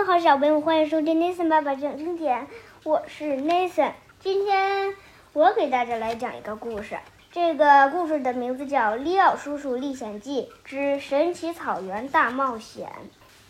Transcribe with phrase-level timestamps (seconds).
[0.00, 2.46] 们好，小朋友，欢迎收听 Nathan 爸爸讲经典，
[2.84, 3.92] 我是 Nathan。
[4.18, 4.94] 今天
[5.34, 6.96] 我给大家来讲一个故事，
[7.30, 12.88] 这个故事的名字叫《利奥叔叔历险记之神奇草原大冒险》。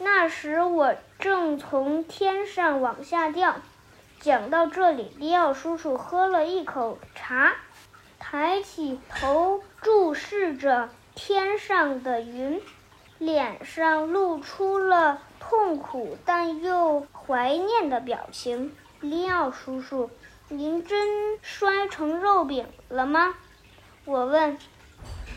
[0.01, 3.55] 那时我正从天上往下掉。
[4.19, 7.53] 讲到这里，利奥叔叔喝了一口茶，
[8.19, 12.61] 抬起头注视着天上的云，
[13.19, 18.73] 脸上露出了痛苦但又怀念的表情。
[19.01, 20.09] 利奥叔叔，
[20.49, 23.35] 您真摔成肉饼了吗？
[24.05, 24.57] 我问。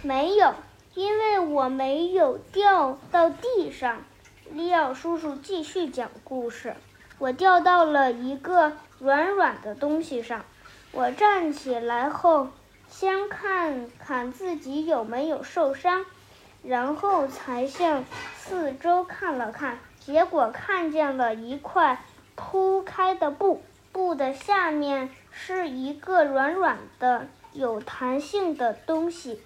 [0.04, 0.54] 没有，
[0.94, 4.04] 因为我没有掉到地上。
[4.52, 6.76] 利奥叔叔继续讲故事。
[7.18, 10.46] 我掉到了一个软软的东西上，
[10.92, 12.50] 我站起来后，
[12.88, 16.06] 先看看自己有没有受伤，
[16.62, 18.06] 然后才向
[18.38, 22.04] 四周看了看，结果看见了一块
[22.36, 29.40] 铺开的布，布的下面是一个软软的、有弹性的东西，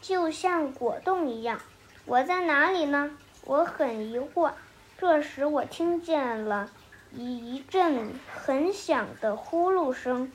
[0.00, 1.60] 就像果冻一样。
[2.06, 3.10] 我在哪里呢？
[3.44, 4.52] 我很疑惑。
[4.98, 6.70] 这时，我听见了。
[7.12, 10.32] 一阵很响的呼噜声，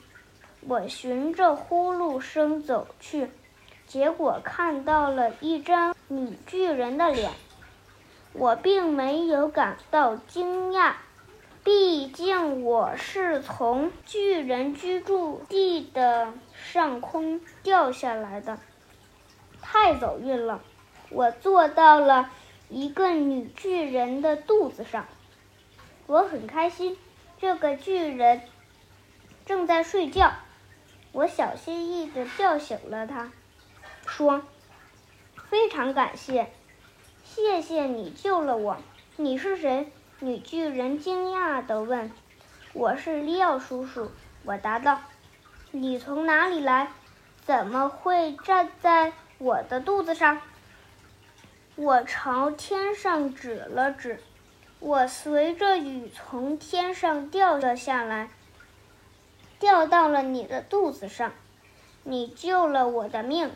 [0.60, 3.30] 我循着呼噜声走去，
[3.86, 7.32] 结果看到了一张女巨人的脸。
[8.38, 10.92] 我并没有感到惊讶，
[11.64, 18.58] 毕竟我是从巨人居住地的上空掉下来的，
[19.62, 20.60] 太走运了。
[21.08, 22.30] 我坐到了
[22.68, 25.06] 一个女巨人的肚子上。
[26.06, 26.96] 我很开心，
[27.40, 28.42] 这个巨人
[29.46, 30.32] 正在睡觉。
[31.12, 33.32] 我小心翼翼地叫醒了他，
[34.06, 34.42] 说
[35.48, 36.52] ：“非常感谢，
[37.36, 38.78] 谢谢你救了我。
[39.16, 42.10] 你是谁？”女巨人惊讶地问。
[42.72, 44.10] “我是利奥叔叔。”
[44.42, 45.02] 我答道。
[45.70, 46.92] “你从哪里来？
[47.44, 50.40] 怎么会站在我的肚子上？”
[51.76, 54.18] 我朝天上指了指。
[54.80, 58.30] 我随着雨从天上掉了下来，
[59.58, 61.34] 掉到了你的肚子上。
[62.02, 63.50] 你救了我的命，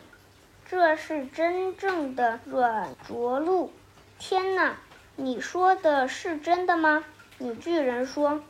[0.67, 3.71] 这是真正的软着陆。
[4.23, 4.75] 天哪，
[5.15, 7.03] 你说的是真的吗？
[7.39, 8.43] 女巨人说：“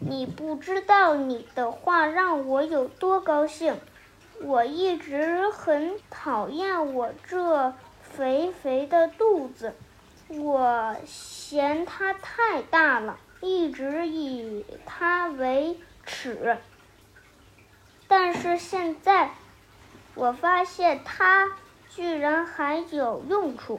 [0.00, 3.78] 你不知道你的话让我有多高兴。
[4.40, 9.74] 我一直很讨厌我这肥肥的肚子。”
[10.32, 16.56] 我嫌它太大了，一直以它为耻。
[18.08, 19.32] 但是现在，
[20.14, 21.52] 我发现它
[21.90, 23.78] 居然还有用处。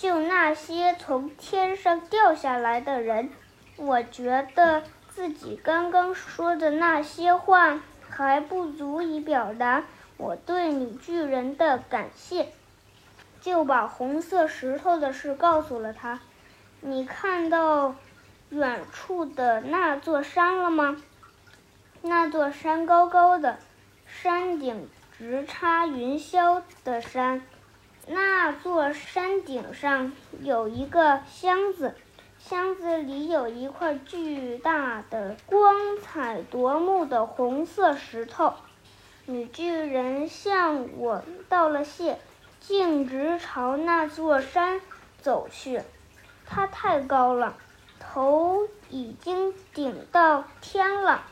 [0.00, 3.30] 就那些从天上掉下来的人，
[3.76, 9.82] 我觉得自己刚刚说的那些话还不足以表达
[10.16, 12.52] 我对女巨人的感谢。
[13.40, 16.20] 就把红色石头的事告诉了他。
[16.80, 17.96] 你看到
[18.50, 20.96] 远处的那座山了吗？
[22.02, 23.58] 那座山高高的，
[24.06, 27.42] 山顶直插云霄的山。
[28.08, 31.94] 那座山顶上有一个箱子，
[32.38, 38.54] 箱子里有一块巨大的、光彩夺目的红色石头。
[39.26, 42.18] 女巨人向我道了谢。
[42.60, 44.80] 径直朝那座山
[45.22, 45.80] 走去，
[46.44, 47.56] 它太高了，
[48.00, 51.22] 头已经顶到天了，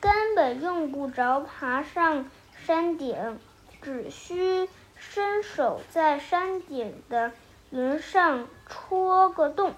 [0.00, 2.28] 根本用不着爬上
[2.66, 3.38] 山顶，
[3.80, 4.68] 只需
[5.10, 7.32] 伸手在山顶的
[7.70, 9.74] 云上戳个洞，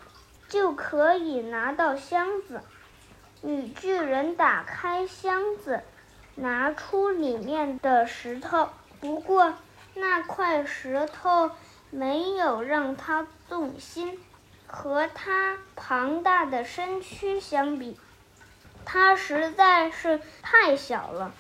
[0.49, 2.61] 就可以拿到箱子。
[3.41, 5.83] 女巨人打开箱子，
[6.35, 8.69] 拿出里面的石头，
[9.01, 9.55] 不过。
[9.97, 11.53] 那块石头
[11.91, 14.19] 没有让他动心，
[14.67, 17.97] 和他庞大的身躯相比，
[18.85, 21.33] 它实在是太小了。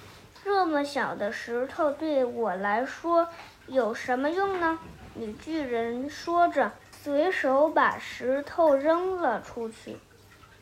[0.44, 3.28] 这么小的石头对我来说
[3.66, 4.78] 有什么用呢？
[5.14, 9.96] 女巨人说着，随手把石头扔了出去。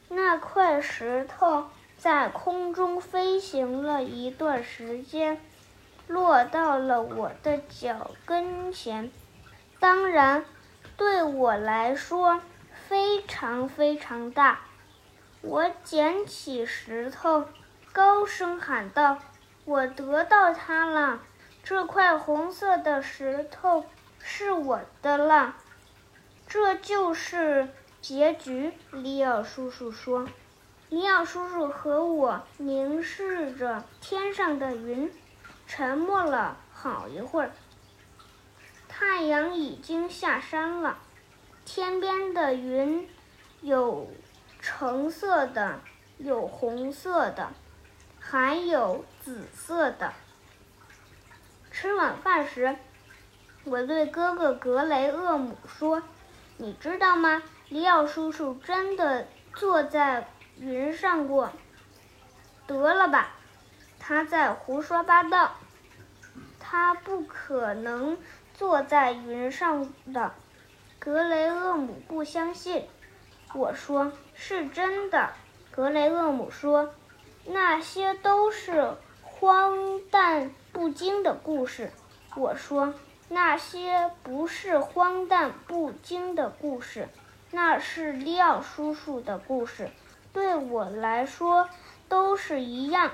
[0.08, 1.66] 那块石头
[1.98, 5.40] 在空中飞行了一段时间。
[6.08, 9.10] 落到了我的脚跟前，
[9.80, 10.44] 当然，
[10.96, 12.40] 对我来说
[12.88, 14.60] 非常非常大。
[15.40, 17.46] 我捡起石头，
[17.92, 19.18] 高声喊道
[19.64, 21.20] ：“我得到它了！
[21.62, 23.84] 这块红色的石头
[24.18, 25.54] 是我的了！
[26.48, 27.68] 这就是
[28.00, 30.26] 结局，里奥叔叔说
[30.90, 35.12] ：“里奥叔叔和我凝视着天上的云，
[35.68, 37.52] 沉默了好一会儿。
[38.88, 40.98] 太阳已经下山了，
[41.64, 43.08] 天边的云
[43.60, 44.10] 有
[44.60, 45.78] 橙色的，
[46.18, 47.52] 有红色的，
[48.32, 50.14] 还有紫色的。
[51.70, 52.76] 吃晚饭时，
[53.64, 56.02] 我对哥哥格雷厄姆说
[56.56, 60.26] ：‘你知道吗？’”里奥叔叔真的坐在
[60.58, 61.52] 云上过。
[62.66, 63.32] 得了吧，
[63.98, 65.52] 他在胡说八道。
[66.58, 68.16] 他不可能
[68.54, 70.32] 坐在云上的。
[70.98, 72.88] 格雷厄姆不相信。
[73.52, 75.34] 我说是真的。
[75.70, 76.94] 格雷厄姆说，
[77.44, 81.90] 那些都是荒诞不经的故事。
[82.36, 82.94] 我说
[83.28, 87.08] 那些不是荒诞不经的故事。
[87.54, 89.90] 那是利奥叔叔的故事，
[90.32, 91.68] 对我来说
[92.08, 93.10] 都是一样。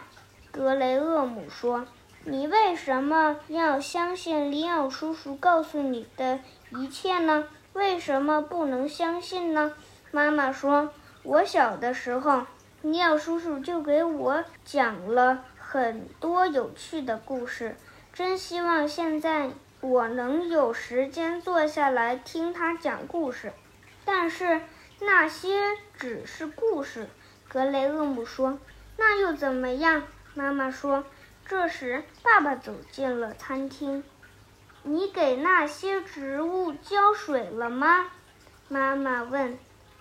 [0.52, 1.86] 格雷厄姆说
[2.22, 6.38] ：“你为什么要相信利奥叔叔告诉你的
[6.70, 7.48] 一切呢？
[7.72, 9.72] 为什么不能相信呢？”
[10.12, 10.92] 妈妈说
[11.25, 12.46] ：“我小的时候，
[12.82, 17.76] 利奥叔叔就给我讲了很多有趣的故事，
[18.12, 23.52] 真希望现在我能有时间坐下来听他讲故事。”
[24.04, 24.62] 但是
[25.00, 27.08] 那些只是故事，
[27.48, 28.58] 格雷厄姆说。
[28.96, 30.04] 那又怎么样？
[30.34, 31.04] 妈妈说。
[31.46, 34.04] 这时，爸爸走进了餐厅。
[34.82, 38.10] 你给那些植物浇水了吗？
[38.69, 39.58] 妈妈问。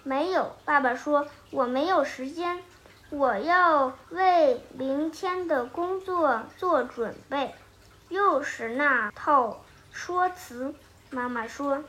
[0.07, 1.27] 没有，爸爸说。
[1.51, 2.63] 我没有时间，
[3.09, 7.53] 我要为明天的工作做准备。
[8.07, 10.73] 又是那套说辞，
[11.09, 11.83] 妈妈说。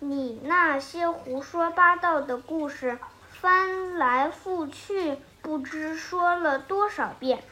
[0.00, 2.98] 你那些胡说八道的故事，
[3.30, 7.44] 翻来覆去不知说了多少遍，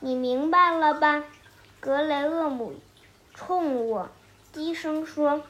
[0.00, 1.24] 你明白了吧？
[1.80, 2.74] 格雷厄姆
[3.32, 4.10] 冲我
[4.52, 5.42] 低声说：“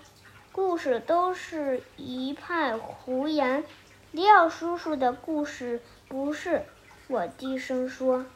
[0.53, 3.65] 故事都是一派胡言。”
[4.13, 6.65] 里奥叔叔的故事不是。
[7.09, 8.27] 我低声说：“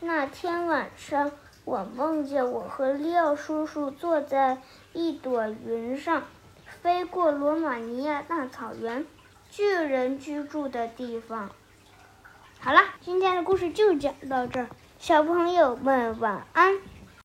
[0.00, 1.32] 那天晚上，
[1.64, 4.58] 我梦见我和里奥叔叔坐在
[4.92, 6.22] 一朵云上。”
[6.82, 9.04] 飞过罗马尼亚大草原，
[9.50, 11.50] 巨人居住的地方。
[12.60, 14.68] 好了，今天的故事就讲到这儿，
[14.98, 16.78] 小朋友们晚安。